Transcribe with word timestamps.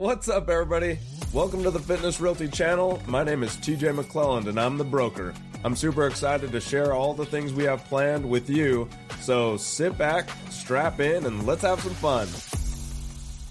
What's 0.00 0.30
up, 0.30 0.48
everybody? 0.48 0.98
Welcome 1.30 1.62
to 1.62 1.70
the 1.70 1.78
Fitness 1.78 2.22
Realty 2.22 2.48
channel. 2.48 3.02
My 3.06 3.22
name 3.22 3.42
is 3.42 3.54
TJ 3.58 4.02
McClelland, 4.02 4.46
and 4.48 4.58
I'm 4.58 4.78
the 4.78 4.84
broker. 4.84 5.34
I'm 5.62 5.76
super 5.76 6.06
excited 6.06 6.52
to 6.52 6.58
share 6.58 6.94
all 6.94 7.12
the 7.12 7.26
things 7.26 7.52
we 7.52 7.64
have 7.64 7.84
planned 7.84 8.26
with 8.26 8.48
you. 8.48 8.88
So 9.20 9.58
sit 9.58 9.98
back, 9.98 10.30
strap 10.48 11.00
in, 11.00 11.26
and 11.26 11.44
let's 11.46 11.60
have 11.60 11.80
some 11.82 11.92
fun. 11.92 12.28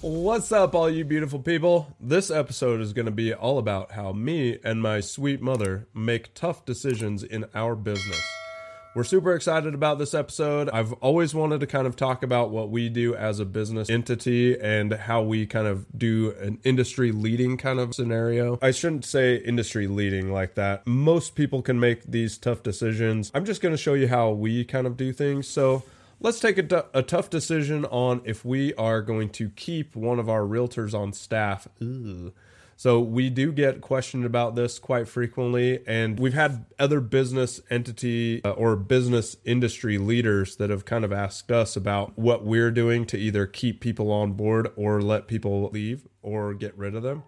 What's 0.02 0.52
up, 0.52 0.74
all 0.74 0.90
you 0.90 1.06
beautiful 1.06 1.38
people? 1.38 1.96
This 2.00 2.32
episode 2.32 2.82
is 2.82 2.94
going 2.94 3.06
to 3.06 3.12
be 3.12 3.32
all 3.32 3.60
about 3.60 3.92
how 3.92 4.12
me 4.12 4.58
and 4.64 4.82
my 4.82 5.02
sweet 5.02 5.44
mother 5.44 5.88
make 5.94 6.34
tough 6.34 6.66
decisions 6.66 7.22
in 7.22 7.46
our 7.54 7.76
business. 7.76 8.39
We're 8.96 9.04
super 9.04 9.36
excited 9.36 9.76
about 9.76 10.00
this 10.00 10.16
episode. 10.16 10.68
I've 10.68 10.94
always 10.94 11.36
wanted 11.36 11.60
to 11.60 11.68
kind 11.68 11.86
of 11.86 11.96
talk 11.96 12.24
about 12.24 12.50
what 12.50 12.72
we 12.72 12.90
do 12.90 13.16
as 13.16 13.40
a 13.40 13.46
business 13.46 13.88
entity 13.88 14.60
and 14.60 14.92
how 14.92 15.22
we 15.22 15.46
kind 15.46 15.68
of 15.68 15.86
do 15.96 16.34
an 16.42 16.58
industry 16.64 17.12
leading 17.12 17.56
kind 17.56 17.80
of 17.80 17.94
scenario. 17.94 18.58
I 18.64 18.72
shouldn't 18.72 19.06
say 19.06 19.36
industry 19.36 19.86
leading 19.86 20.34
like 20.34 20.56
that. 20.56 20.88
Most 20.88 21.36
people 21.36 21.62
can 21.62 21.80
make 21.80 22.04
these 22.04 22.40
tough 22.40 22.64
decisions. 22.64 23.32
I'm 23.36 23.46
just 23.46 23.62
going 23.62 23.74
to 23.74 23.78
show 23.78 23.94
you 23.94 24.08
how 24.08 24.32
we 24.32 24.66
kind 24.66 24.88
of 24.88 24.98
do 24.98 25.14
things. 25.14 25.48
So, 25.48 25.84
let's 26.20 26.40
take 26.40 26.58
a, 26.58 26.64
t- 26.64 26.88
a 26.94 27.04
tough 27.04 27.30
decision 27.30 27.86
on 27.86 28.22
if 28.26 28.44
we 28.44 28.74
are 28.74 29.04
going 29.04 29.30
to 29.30 29.50
keep 29.50 29.96
one 29.96 30.18
of 30.18 30.30
our 30.30 30.42
realtors 30.42 30.96
on 30.96 31.14
staff. 31.14 31.68
So 32.80 33.02
we 33.02 33.30
do 33.30 33.52
get 33.52 33.82
questioned 33.82 34.24
about 34.24 34.56
this 34.56 34.80
quite 34.80 35.10
frequently, 35.10 35.86
and 35.86 36.18
we've 36.18 36.34
had 36.34 36.66
other 36.80 37.02
business 37.02 37.60
entity 37.70 38.42
uh, 38.46 38.52
or 38.52 38.78
business 38.78 39.36
industry 39.44 39.98
leaders 39.98 40.56
that 40.56 40.70
have 40.70 40.86
kind 40.86 41.04
of 41.04 41.12
asked 41.12 41.52
us 41.52 41.76
about 41.76 42.18
what 42.18 42.46
we're 42.46 42.72
doing 42.72 43.06
to 43.08 43.18
either 43.18 43.46
keep 43.46 43.82
people 43.82 44.14
on 44.14 44.32
board 44.32 44.70
or 44.78 45.02
let 45.02 45.28
people 45.28 45.70
leave 45.74 46.08
or 46.22 46.54
get 46.54 46.74
rid 46.78 46.96
of 46.96 47.04
them. 47.04 47.24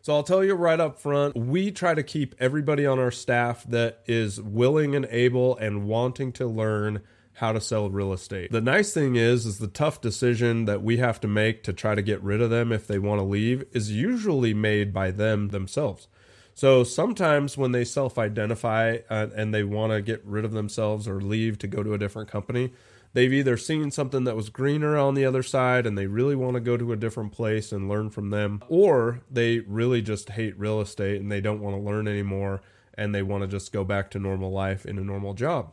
So 0.00 0.12
I'll 0.16 0.24
tell 0.24 0.42
you 0.42 0.54
right 0.54 0.80
up 0.80 0.98
front, 0.98 1.36
we 1.36 1.70
try 1.70 1.94
to 1.94 2.02
keep 2.02 2.34
everybody 2.40 2.84
on 2.84 2.98
our 2.98 3.12
staff 3.12 3.62
that 3.68 4.00
is 4.06 4.42
willing 4.42 4.96
and 4.96 5.06
able 5.12 5.56
and 5.58 5.86
wanting 5.86 6.32
to 6.32 6.46
learn 6.48 7.02
how 7.34 7.52
to 7.52 7.60
sell 7.60 7.90
real 7.90 8.12
estate. 8.12 8.52
The 8.52 8.60
nice 8.60 8.92
thing 8.92 9.16
is 9.16 9.46
is 9.46 9.58
the 9.58 9.68
tough 9.68 10.00
decision 10.00 10.66
that 10.66 10.82
we 10.82 10.98
have 10.98 11.20
to 11.20 11.28
make 11.28 11.62
to 11.64 11.72
try 11.72 11.94
to 11.94 12.02
get 12.02 12.22
rid 12.22 12.40
of 12.40 12.50
them 12.50 12.72
if 12.72 12.86
they 12.86 12.98
want 12.98 13.20
to 13.20 13.24
leave 13.24 13.64
is 13.72 13.90
usually 13.90 14.54
made 14.54 14.92
by 14.92 15.10
them 15.10 15.48
themselves. 15.48 16.08
So 16.54 16.84
sometimes 16.84 17.56
when 17.56 17.72
they 17.72 17.84
self-identify 17.84 18.98
uh, 19.08 19.28
and 19.34 19.54
they 19.54 19.64
want 19.64 19.92
to 19.92 20.02
get 20.02 20.22
rid 20.24 20.44
of 20.44 20.52
themselves 20.52 21.08
or 21.08 21.20
leave 21.20 21.58
to 21.60 21.66
go 21.66 21.82
to 21.82 21.94
a 21.94 21.98
different 21.98 22.28
company, 22.28 22.72
they've 23.14 23.32
either 23.32 23.56
seen 23.56 23.90
something 23.90 24.24
that 24.24 24.36
was 24.36 24.50
greener 24.50 24.98
on 24.98 25.14
the 25.14 25.24
other 25.24 25.42
side 25.42 25.86
and 25.86 25.96
they 25.96 26.06
really 26.06 26.36
want 26.36 26.54
to 26.54 26.60
go 26.60 26.76
to 26.76 26.92
a 26.92 26.96
different 26.96 27.32
place 27.32 27.72
and 27.72 27.88
learn 27.88 28.10
from 28.10 28.30
them, 28.30 28.62
or 28.68 29.20
they 29.30 29.60
really 29.60 30.02
just 30.02 30.30
hate 30.30 30.58
real 30.58 30.80
estate 30.80 31.20
and 31.20 31.32
they 31.32 31.40
don't 31.40 31.60
want 31.60 31.74
to 31.74 31.82
learn 31.82 32.06
anymore 32.06 32.60
and 32.94 33.14
they 33.14 33.22
want 33.22 33.42
to 33.42 33.48
just 33.48 33.72
go 33.72 33.82
back 33.82 34.10
to 34.10 34.18
normal 34.18 34.52
life 34.52 34.84
in 34.84 34.98
a 34.98 35.02
normal 35.02 35.32
job. 35.32 35.72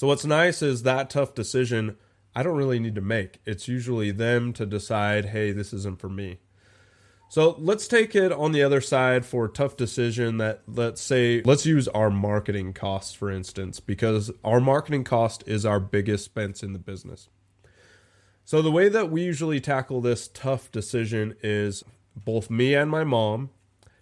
So 0.00 0.06
what's 0.06 0.24
nice 0.24 0.62
is 0.62 0.84
that 0.84 1.10
tough 1.10 1.34
decision 1.34 1.98
I 2.34 2.42
don't 2.42 2.56
really 2.56 2.78
need 2.78 2.94
to 2.94 3.02
make. 3.02 3.38
It's 3.44 3.68
usually 3.68 4.12
them 4.12 4.54
to 4.54 4.64
decide, 4.64 5.26
hey, 5.26 5.52
this 5.52 5.74
isn't 5.74 6.00
for 6.00 6.08
me. 6.08 6.38
So 7.28 7.54
let's 7.58 7.86
take 7.86 8.14
it 8.14 8.32
on 8.32 8.52
the 8.52 8.62
other 8.62 8.80
side 8.80 9.26
for 9.26 9.44
a 9.44 9.50
tough 9.50 9.76
decision 9.76 10.38
that 10.38 10.62
let's 10.66 11.02
say 11.02 11.42
let's 11.44 11.66
use 11.66 11.86
our 11.88 12.08
marketing 12.08 12.72
costs 12.72 13.12
for 13.12 13.30
instance 13.30 13.78
because 13.78 14.30
our 14.42 14.58
marketing 14.58 15.04
cost 15.04 15.44
is 15.46 15.66
our 15.66 15.78
biggest 15.78 16.28
expense 16.28 16.62
in 16.62 16.72
the 16.72 16.78
business. 16.78 17.28
So 18.46 18.62
the 18.62 18.70
way 18.70 18.88
that 18.88 19.10
we 19.10 19.22
usually 19.22 19.60
tackle 19.60 20.00
this 20.00 20.28
tough 20.28 20.72
decision 20.72 21.36
is 21.42 21.84
both 22.16 22.48
me 22.48 22.74
and 22.74 22.90
my 22.90 23.04
mom 23.04 23.50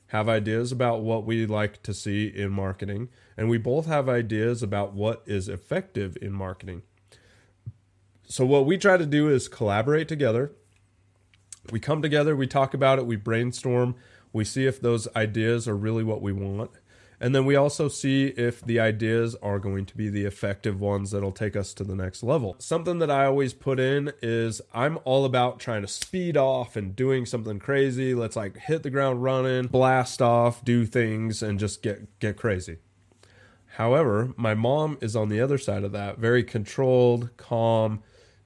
have 0.08 0.28
ideas 0.28 0.72
about 0.72 1.02
what 1.02 1.24
we 1.24 1.46
like 1.46 1.82
to 1.82 1.92
see 1.92 2.26
in 2.26 2.50
marketing, 2.50 3.08
and 3.36 3.48
we 3.48 3.58
both 3.58 3.86
have 3.86 4.08
ideas 4.08 4.62
about 4.62 4.94
what 4.94 5.22
is 5.26 5.48
effective 5.48 6.16
in 6.20 6.32
marketing. 6.32 6.82
So, 8.26 8.44
what 8.44 8.66
we 8.66 8.76
try 8.78 8.96
to 8.96 9.06
do 9.06 9.28
is 9.28 9.48
collaborate 9.48 10.08
together. 10.08 10.52
We 11.70 11.80
come 11.80 12.00
together, 12.00 12.34
we 12.34 12.46
talk 12.46 12.72
about 12.72 12.98
it, 12.98 13.06
we 13.06 13.16
brainstorm, 13.16 13.94
we 14.32 14.44
see 14.44 14.66
if 14.66 14.80
those 14.80 15.08
ideas 15.14 15.68
are 15.68 15.76
really 15.76 16.04
what 16.04 16.22
we 16.22 16.32
want. 16.32 16.70
And 17.20 17.34
then 17.34 17.44
we 17.44 17.56
also 17.56 17.88
see 17.88 18.26
if 18.26 18.60
the 18.60 18.78
ideas 18.78 19.34
are 19.42 19.58
going 19.58 19.86
to 19.86 19.96
be 19.96 20.08
the 20.08 20.24
effective 20.24 20.80
ones 20.80 21.10
that'll 21.10 21.32
take 21.32 21.56
us 21.56 21.74
to 21.74 21.84
the 21.84 21.96
next 21.96 22.22
level. 22.22 22.54
Something 22.58 23.00
that 23.00 23.10
I 23.10 23.26
always 23.26 23.52
put 23.52 23.80
in 23.80 24.12
is 24.22 24.60
I'm 24.72 24.98
all 25.04 25.24
about 25.24 25.58
trying 25.58 25.82
to 25.82 25.88
speed 25.88 26.36
off 26.36 26.76
and 26.76 26.94
doing 26.94 27.26
something 27.26 27.58
crazy. 27.58 28.14
Let's 28.14 28.36
like 28.36 28.56
hit 28.56 28.84
the 28.84 28.90
ground 28.90 29.22
running, 29.22 29.66
blast 29.66 30.22
off, 30.22 30.64
do 30.64 30.86
things 30.86 31.42
and 31.42 31.58
just 31.58 31.82
get 31.82 32.20
get 32.20 32.36
crazy. 32.36 32.78
However, 33.78 34.32
my 34.36 34.54
mom 34.54 34.98
is 35.00 35.14
on 35.14 35.28
the 35.28 35.40
other 35.40 35.58
side 35.58 35.84
of 35.84 35.92
that, 35.92 36.18
very 36.18 36.42
controlled, 36.42 37.30
calm, 37.36 38.02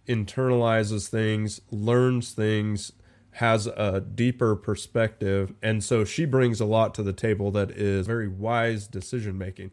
internalizes 0.06 1.08
things, 1.08 1.60
learns 1.70 2.32
things, 2.32 2.92
has 3.32 3.66
a 3.66 4.00
deeper 4.00 4.54
perspective. 4.54 5.54
And 5.62 5.82
so 5.82 6.04
she 6.04 6.24
brings 6.24 6.60
a 6.60 6.66
lot 6.66 6.94
to 6.94 7.02
the 7.02 7.12
table 7.12 7.50
that 7.52 7.70
is 7.70 8.06
very 8.06 8.28
wise 8.28 8.86
decision 8.86 9.38
making. 9.38 9.70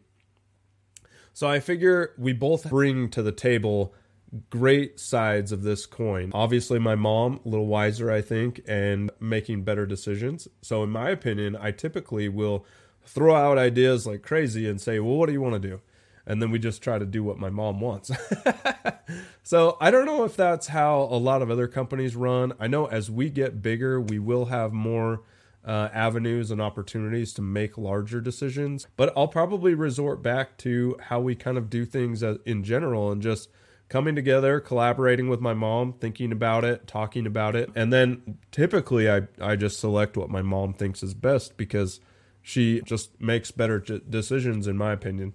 So 1.32 1.48
I 1.48 1.60
figure 1.60 2.14
we 2.18 2.32
both 2.32 2.68
bring 2.68 3.08
to 3.10 3.22
the 3.22 3.32
table 3.32 3.94
great 4.48 4.98
sides 4.98 5.52
of 5.52 5.62
this 5.62 5.86
coin. 5.86 6.30
Obviously, 6.34 6.78
my 6.78 6.94
mom, 6.94 7.40
a 7.44 7.48
little 7.48 7.66
wiser, 7.66 8.10
I 8.10 8.20
think, 8.20 8.60
and 8.66 9.10
making 9.20 9.64
better 9.64 9.86
decisions. 9.86 10.48
So, 10.62 10.82
in 10.82 10.90
my 10.90 11.10
opinion, 11.10 11.56
I 11.56 11.72
typically 11.72 12.28
will 12.28 12.64
throw 13.04 13.34
out 13.34 13.58
ideas 13.58 14.06
like 14.06 14.22
crazy 14.22 14.68
and 14.68 14.80
say, 14.80 15.00
Well, 15.00 15.16
what 15.16 15.26
do 15.26 15.32
you 15.32 15.40
want 15.40 15.60
to 15.60 15.68
do? 15.68 15.80
And 16.30 16.40
then 16.40 16.52
we 16.52 16.60
just 16.60 16.80
try 16.80 16.96
to 16.96 17.04
do 17.04 17.24
what 17.24 17.40
my 17.40 17.50
mom 17.50 17.80
wants. 17.80 18.08
so 19.42 19.76
I 19.80 19.90
don't 19.90 20.06
know 20.06 20.22
if 20.22 20.36
that's 20.36 20.68
how 20.68 21.08
a 21.10 21.18
lot 21.18 21.42
of 21.42 21.50
other 21.50 21.66
companies 21.66 22.14
run. 22.14 22.52
I 22.60 22.68
know 22.68 22.86
as 22.86 23.10
we 23.10 23.30
get 23.30 23.60
bigger, 23.60 24.00
we 24.00 24.20
will 24.20 24.44
have 24.44 24.72
more 24.72 25.22
uh, 25.64 25.88
avenues 25.92 26.52
and 26.52 26.62
opportunities 26.62 27.32
to 27.32 27.42
make 27.42 27.76
larger 27.76 28.20
decisions. 28.20 28.86
But 28.96 29.12
I'll 29.16 29.26
probably 29.26 29.74
resort 29.74 30.22
back 30.22 30.56
to 30.58 30.96
how 31.00 31.18
we 31.18 31.34
kind 31.34 31.58
of 31.58 31.68
do 31.68 31.84
things 31.84 32.22
in 32.22 32.62
general 32.62 33.10
and 33.10 33.20
just 33.20 33.48
coming 33.88 34.14
together, 34.14 34.60
collaborating 34.60 35.28
with 35.28 35.40
my 35.40 35.52
mom, 35.52 35.94
thinking 35.94 36.30
about 36.30 36.64
it, 36.64 36.86
talking 36.86 37.26
about 37.26 37.56
it. 37.56 37.70
And 37.74 37.92
then 37.92 38.38
typically 38.52 39.10
I, 39.10 39.22
I 39.40 39.56
just 39.56 39.80
select 39.80 40.16
what 40.16 40.30
my 40.30 40.42
mom 40.42 40.74
thinks 40.74 41.02
is 41.02 41.12
best 41.12 41.56
because 41.56 41.98
she 42.40 42.82
just 42.82 43.20
makes 43.20 43.50
better 43.50 43.80
decisions, 43.80 44.68
in 44.68 44.76
my 44.76 44.92
opinion. 44.92 45.32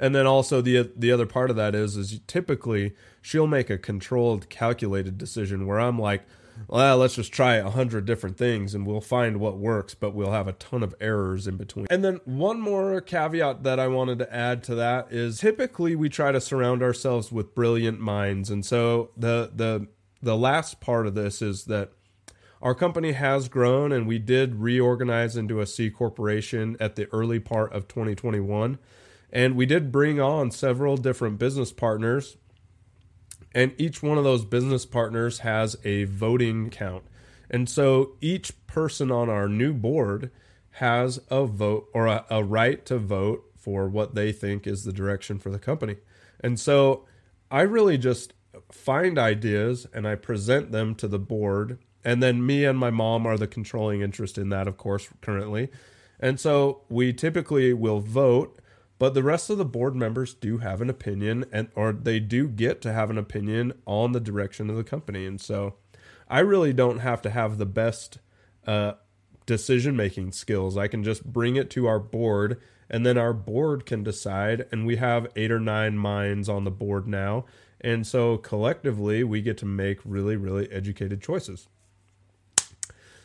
And 0.00 0.14
then 0.14 0.26
also 0.26 0.60
the 0.62 0.90
the 0.96 1.12
other 1.12 1.26
part 1.26 1.50
of 1.50 1.56
that 1.56 1.74
is 1.74 1.96
is 1.96 2.20
typically 2.26 2.94
she'll 3.20 3.46
make 3.46 3.68
a 3.68 3.78
controlled, 3.78 4.48
calculated 4.48 5.18
decision 5.18 5.66
where 5.66 5.78
I'm 5.78 5.98
like, 5.98 6.22
well, 6.68 6.98
let's 6.98 7.14
just 7.14 7.32
try 7.32 7.56
a 7.56 7.70
hundred 7.70 8.06
different 8.06 8.36
things 8.36 8.74
and 8.74 8.86
we'll 8.86 9.02
find 9.02 9.38
what 9.38 9.58
works, 9.58 9.94
but 9.94 10.14
we'll 10.14 10.32
have 10.32 10.48
a 10.48 10.52
ton 10.52 10.82
of 10.82 10.94
errors 11.00 11.46
in 11.46 11.56
between. 11.56 11.86
And 11.90 12.02
then 12.02 12.20
one 12.24 12.60
more 12.60 13.00
caveat 13.02 13.62
that 13.62 13.78
I 13.78 13.88
wanted 13.88 14.18
to 14.20 14.34
add 14.34 14.62
to 14.64 14.74
that 14.76 15.12
is 15.12 15.38
typically 15.38 15.94
we 15.94 16.08
try 16.08 16.32
to 16.32 16.40
surround 16.40 16.82
ourselves 16.82 17.30
with 17.30 17.54
brilliant 17.54 18.00
minds. 18.00 18.50
And 18.50 18.64
so 18.64 19.10
the 19.16 19.50
the 19.54 19.88
the 20.22 20.36
last 20.36 20.80
part 20.80 21.06
of 21.06 21.14
this 21.14 21.42
is 21.42 21.64
that 21.64 21.92
our 22.62 22.74
company 22.74 23.12
has 23.12 23.48
grown 23.48 23.90
and 23.92 24.06
we 24.06 24.18
did 24.18 24.56
reorganize 24.56 25.36
into 25.36 25.60
a 25.60 25.66
C 25.66 25.90
corporation 25.90 26.76
at 26.78 26.96
the 26.96 27.06
early 27.12 27.40
part 27.40 27.72
of 27.72 27.88
2021. 27.88 28.78
And 29.32 29.56
we 29.56 29.66
did 29.66 29.92
bring 29.92 30.20
on 30.20 30.50
several 30.50 30.96
different 30.96 31.38
business 31.38 31.72
partners. 31.72 32.36
And 33.54 33.72
each 33.78 34.02
one 34.02 34.18
of 34.18 34.24
those 34.24 34.44
business 34.44 34.86
partners 34.86 35.40
has 35.40 35.76
a 35.84 36.04
voting 36.04 36.70
count. 36.70 37.04
And 37.50 37.68
so 37.68 38.12
each 38.20 38.66
person 38.66 39.10
on 39.10 39.28
our 39.28 39.48
new 39.48 39.72
board 39.72 40.30
has 40.74 41.20
a 41.30 41.44
vote 41.44 41.88
or 41.92 42.06
a, 42.06 42.24
a 42.30 42.44
right 42.44 42.84
to 42.86 42.98
vote 42.98 43.44
for 43.56 43.88
what 43.88 44.14
they 44.14 44.32
think 44.32 44.66
is 44.66 44.84
the 44.84 44.92
direction 44.92 45.38
for 45.38 45.50
the 45.50 45.58
company. 45.58 45.96
And 46.42 46.58
so 46.58 47.06
I 47.50 47.62
really 47.62 47.98
just 47.98 48.32
find 48.70 49.18
ideas 49.18 49.86
and 49.92 50.06
I 50.06 50.14
present 50.14 50.72
them 50.72 50.94
to 50.96 51.08
the 51.08 51.18
board. 51.18 51.78
And 52.04 52.22
then 52.22 52.46
me 52.46 52.64
and 52.64 52.78
my 52.78 52.90
mom 52.90 53.26
are 53.26 53.36
the 53.36 53.46
controlling 53.46 54.00
interest 54.00 54.38
in 54.38 54.48
that, 54.50 54.68
of 54.68 54.76
course, 54.76 55.08
currently. 55.20 55.70
And 56.18 56.38
so 56.38 56.82
we 56.88 57.12
typically 57.12 57.72
will 57.72 58.00
vote 58.00 58.60
but 59.00 59.14
the 59.14 59.22
rest 59.22 59.48
of 59.48 59.56
the 59.56 59.64
board 59.64 59.96
members 59.96 60.34
do 60.34 60.58
have 60.58 60.82
an 60.82 60.90
opinion 60.90 61.46
and 61.50 61.68
or 61.74 61.90
they 61.90 62.20
do 62.20 62.46
get 62.46 62.82
to 62.82 62.92
have 62.92 63.08
an 63.08 63.16
opinion 63.16 63.72
on 63.86 64.12
the 64.12 64.20
direction 64.20 64.68
of 64.68 64.76
the 64.76 64.84
company. 64.84 65.24
And 65.24 65.40
so 65.40 65.76
i 66.28 66.38
really 66.40 66.74
don't 66.74 66.98
have 66.98 67.22
to 67.22 67.30
have 67.30 67.56
the 67.56 67.66
best 67.66 68.18
uh, 68.66 68.92
decision 69.46 69.96
making 69.96 70.32
skills. 70.32 70.76
I 70.76 70.86
can 70.86 71.02
just 71.02 71.24
bring 71.24 71.56
it 71.56 71.70
to 71.70 71.86
our 71.86 71.98
board 71.98 72.60
and 72.90 73.06
then 73.06 73.16
our 73.16 73.32
board 73.32 73.86
can 73.86 74.04
decide. 74.04 74.66
And 74.70 74.84
we 74.84 74.96
have 74.96 75.32
eight 75.34 75.50
or 75.50 75.60
nine 75.60 75.96
minds 75.96 76.50
on 76.50 76.64
the 76.64 76.70
board 76.70 77.08
now. 77.08 77.46
And 77.80 78.06
so 78.06 78.36
collectively, 78.36 79.24
we 79.24 79.40
get 79.40 79.56
to 79.58 79.66
make 79.66 79.98
really, 80.04 80.36
really 80.36 80.70
educated 80.70 81.22
choices. 81.22 81.68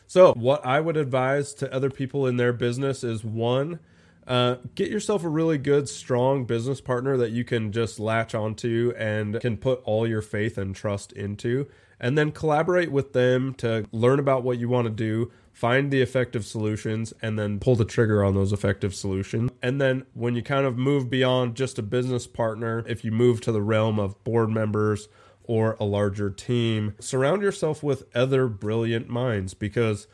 So, 0.06 0.32
what 0.32 0.64
I 0.64 0.80
would 0.80 0.96
advise 0.96 1.52
to 1.54 1.70
other 1.70 1.90
people 1.90 2.26
in 2.26 2.38
their 2.38 2.54
business 2.54 3.04
is 3.04 3.24
one, 3.24 3.80
uh, 4.26 4.56
get 4.74 4.90
yourself 4.90 5.24
a 5.24 5.28
really 5.28 5.58
good, 5.58 5.88
strong 5.88 6.44
business 6.44 6.80
partner 6.80 7.16
that 7.16 7.30
you 7.30 7.44
can 7.44 7.72
just 7.72 8.00
latch 8.00 8.34
onto 8.34 8.92
and 8.96 9.40
can 9.40 9.56
put 9.56 9.80
all 9.84 10.06
your 10.06 10.22
faith 10.22 10.58
and 10.58 10.74
trust 10.74 11.12
into. 11.12 11.68
And 11.98 12.18
then 12.18 12.32
collaborate 12.32 12.92
with 12.92 13.14
them 13.14 13.54
to 13.54 13.86
learn 13.90 14.18
about 14.18 14.42
what 14.42 14.58
you 14.58 14.68
want 14.68 14.86
to 14.86 14.92
do, 14.92 15.32
find 15.52 15.90
the 15.90 16.02
effective 16.02 16.44
solutions, 16.44 17.14
and 17.22 17.38
then 17.38 17.58
pull 17.58 17.74
the 17.74 17.86
trigger 17.86 18.22
on 18.22 18.34
those 18.34 18.52
effective 18.52 18.94
solutions. 18.94 19.50
And 19.62 19.80
then 19.80 20.04
when 20.12 20.34
you 20.34 20.42
kind 20.42 20.66
of 20.66 20.76
move 20.76 21.08
beyond 21.08 21.54
just 21.54 21.78
a 21.78 21.82
business 21.82 22.26
partner, 22.26 22.84
if 22.86 23.02
you 23.02 23.12
move 23.12 23.40
to 23.42 23.52
the 23.52 23.62
realm 23.62 23.98
of 23.98 24.22
board 24.24 24.50
members, 24.50 25.08
or 25.48 25.76
a 25.78 25.84
larger 25.84 26.30
team. 26.30 26.94
Surround 27.00 27.42
yourself 27.42 27.82
with 27.82 28.04
other 28.14 28.48
brilliant 28.48 29.08
minds 29.08 29.54
because 29.54 30.06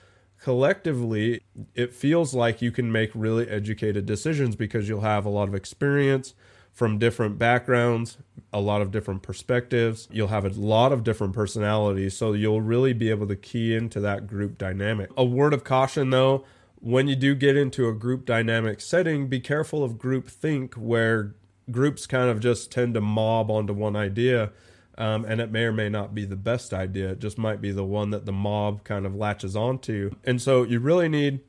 collectively 0.42 1.40
it 1.74 1.94
feels 1.94 2.34
like 2.34 2.60
you 2.60 2.72
can 2.72 2.90
make 2.90 3.10
really 3.14 3.48
educated 3.48 4.04
decisions 4.06 4.56
because 4.56 4.88
you'll 4.88 5.02
have 5.02 5.24
a 5.24 5.30
lot 5.30 5.48
of 5.48 5.54
experience 5.54 6.34
from 6.72 6.98
different 6.98 7.38
backgrounds, 7.38 8.16
a 8.52 8.60
lot 8.60 8.80
of 8.80 8.90
different 8.90 9.22
perspectives. 9.22 10.08
You'll 10.10 10.28
have 10.28 10.44
a 10.44 10.48
lot 10.48 10.90
of 10.90 11.04
different 11.04 11.34
personalities, 11.34 12.16
so 12.16 12.32
you'll 12.32 12.62
really 12.62 12.92
be 12.92 13.10
able 13.10 13.28
to 13.28 13.36
key 13.36 13.74
into 13.74 14.00
that 14.00 14.26
group 14.26 14.58
dynamic. 14.58 15.10
A 15.16 15.24
word 15.24 15.54
of 15.54 15.62
caution 15.62 16.10
though, 16.10 16.44
when 16.80 17.06
you 17.06 17.14
do 17.14 17.36
get 17.36 17.56
into 17.56 17.88
a 17.88 17.94
group 17.94 18.24
dynamic 18.24 18.80
setting, 18.80 19.28
be 19.28 19.38
careful 19.38 19.84
of 19.84 19.96
group 19.96 20.26
think 20.26 20.74
where 20.74 21.34
groups 21.70 22.06
kind 22.06 22.28
of 22.28 22.40
just 22.40 22.72
tend 22.72 22.94
to 22.94 23.00
mob 23.00 23.48
onto 23.48 23.72
one 23.72 23.94
idea 23.94 24.50
um, 24.98 25.24
and 25.24 25.40
it 25.40 25.50
may 25.50 25.64
or 25.64 25.72
may 25.72 25.88
not 25.88 26.14
be 26.14 26.24
the 26.24 26.36
best 26.36 26.72
idea. 26.72 27.10
It 27.12 27.18
just 27.18 27.38
might 27.38 27.60
be 27.60 27.72
the 27.72 27.84
one 27.84 28.10
that 28.10 28.26
the 28.26 28.32
mob 28.32 28.84
kind 28.84 29.06
of 29.06 29.14
latches 29.14 29.56
onto. 29.56 30.10
And 30.24 30.40
so 30.40 30.62
you 30.62 30.80
really 30.80 31.08
need 31.08 31.40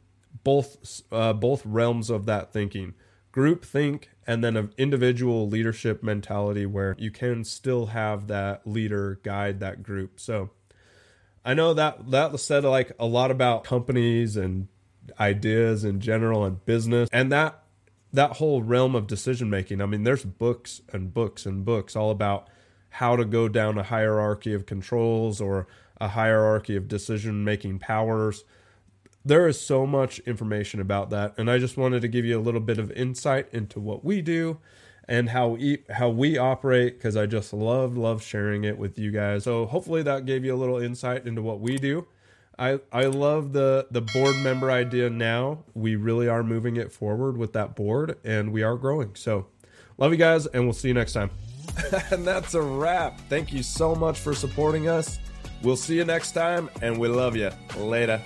both 0.44 1.02
uh, 1.12 1.34
both 1.34 1.66
realms 1.66 2.10
of 2.10 2.26
that 2.26 2.52
thinking 2.52 2.94
group 3.32 3.66
think 3.66 4.10
and 4.26 4.44
then 4.44 4.56
an 4.56 4.72
individual 4.78 5.50
leadership 5.50 6.04
mentality 6.04 6.66
where 6.66 6.96
you 6.98 7.12
can 7.12 7.44
still 7.44 7.88
have 7.88 8.28
that 8.28 8.66
leader 8.66 9.20
guide 9.24 9.60
that 9.60 9.82
group 9.82 10.20
so 10.20 10.52
i 11.44 11.54
know 11.54 11.74
that 11.74 12.12
that 12.12 12.38
said 12.40 12.64
like 12.64 12.92
a 13.00 13.06
lot 13.06 13.32
about 13.32 13.64
companies 13.64 14.38
and 14.38 14.68
ideas 15.20 15.84
in 15.84 16.00
general 16.00 16.46
and 16.46 16.64
business 16.66 17.10
and 17.12 17.32
that 17.32 17.64
that 18.12 18.34
whole 18.34 18.62
realm 18.62 18.96
of 18.96 19.08
decision 19.08 19.50
making 19.50 19.82
i 19.82 19.86
mean 19.86 20.04
there's 20.04 20.24
books 20.24 20.82
and 20.92 21.14
books 21.14 21.46
and 21.46 21.66
books 21.66 21.96
all 21.96 22.12
about 22.12 22.48
how 22.94 23.16
to 23.16 23.26
go 23.26 23.48
down 23.48 23.78
a 23.78 23.84
hierarchy 23.84 24.54
of 24.54 24.68
controls 24.68 25.42
or 25.42 25.66
a 26.00 26.10
hierarchy 26.10 26.76
of 26.76 26.88
decision 26.88 27.44
making 27.44 27.80
powers. 27.80 28.44
There 29.26 29.48
is 29.48 29.60
so 29.60 29.88
much 29.88 30.20
information 30.20 30.80
about 30.80 31.10
that, 31.10 31.34
and 31.38 31.50
I 31.50 31.58
just 31.58 31.76
wanted 31.76 32.04
to 32.04 32.08
give 32.08 32.24
you 32.24 32.38
a 32.38 32.42
little 32.42 32.62
bit 32.62 32.78
of 32.78 32.92
insight 32.92 33.48
into 33.52 33.80
what 33.80 34.06
we 34.06 34.22
do 34.22 34.60
and 35.08 35.30
how 35.30 35.50
we 35.50 35.80
how 35.90 36.10
we 36.10 36.38
operate 36.38 36.98
because 36.98 37.18
I 37.18 37.26
just 37.26 37.52
love 37.52 37.98
love 37.98 38.22
sharing 38.22 38.64
it 38.64 38.78
with 38.78 39.00
you 39.00 39.10
guys. 39.12 39.44
So 39.44 39.66
hopefully 39.66 40.04
that 40.04 40.26
gave 40.26 40.46
you 40.46 40.54
a 40.54 40.58
little 40.58 40.78
insight 40.78 41.26
into 41.26 41.42
what 41.42 41.60
we 41.60 41.78
do. 41.78 42.06
I 42.60 42.80
I 42.92 43.06
love 43.06 43.54
the 43.54 43.88
the 43.90 44.02
board 44.02 44.36
member 44.38 44.70
idea 44.70 45.10
now. 45.10 45.64
We 45.74 45.96
really 45.96 46.28
are 46.28 46.44
moving 46.44 46.76
it 46.76 46.92
forward 46.92 47.38
with 47.38 47.54
that 47.54 47.76
board 47.76 48.18
and 48.24 48.54
we 48.54 48.62
are 48.62 48.76
growing. 48.78 49.16
So 49.16 49.48
love 49.98 50.12
you 50.12 50.18
guys 50.18 50.46
and 50.46 50.66
we'll 50.66 50.74
see 50.74 50.90
you 50.90 50.94
next 50.94 51.14
time. 51.14 51.32
and 52.12 52.26
that's 52.26 52.54
a 52.54 52.62
wrap. 52.62 53.20
Thank 53.30 53.54
you 53.54 53.64
so 53.64 53.96
much 53.96 54.20
for 54.20 54.34
supporting 54.34 54.88
us. 54.88 55.20
We'll 55.62 55.78
see 55.78 55.96
you 55.96 56.06
next 56.06 56.34
time, 56.34 56.70
and 56.82 56.98
we 56.98 57.08
love 57.08 57.36
you. 57.36 57.52
Later. 57.78 58.22